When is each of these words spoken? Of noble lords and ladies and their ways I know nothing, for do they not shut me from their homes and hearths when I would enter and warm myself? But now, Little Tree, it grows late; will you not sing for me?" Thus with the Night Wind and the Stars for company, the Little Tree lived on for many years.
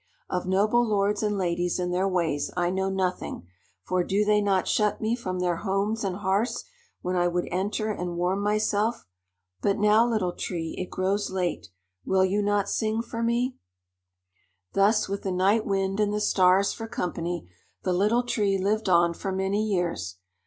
Of 0.31 0.47
noble 0.47 0.83
lords 0.83 1.21
and 1.21 1.37
ladies 1.37 1.77
and 1.77 1.93
their 1.93 2.07
ways 2.07 2.49
I 2.57 2.71
know 2.71 2.89
nothing, 2.89 3.45
for 3.83 4.03
do 4.03 4.25
they 4.25 4.41
not 4.41 4.67
shut 4.67 4.99
me 4.99 5.15
from 5.15 5.37
their 5.41 5.57
homes 5.57 6.03
and 6.03 6.15
hearths 6.15 6.63
when 7.03 7.15
I 7.15 7.27
would 7.27 7.47
enter 7.51 7.91
and 7.91 8.17
warm 8.17 8.41
myself? 8.41 9.05
But 9.61 9.77
now, 9.77 10.03
Little 10.07 10.31
Tree, 10.33 10.73
it 10.75 10.89
grows 10.89 11.29
late; 11.29 11.67
will 12.03 12.25
you 12.25 12.41
not 12.41 12.67
sing 12.67 13.03
for 13.03 13.21
me?" 13.21 13.57
Thus 14.73 15.07
with 15.07 15.21
the 15.21 15.31
Night 15.31 15.67
Wind 15.67 15.99
and 15.99 16.11
the 16.11 16.19
Stars 16.19 16.73
for 16.73 16.87
company, 16.87 17.47
the 17.83 17.93
Little 17.93 18.23
Tree 18.23 18.57
lived 18.57 18.89
on 18.89 19.13
for 19.13 19.31
many 19.31 19.63
years. 19.63 20.15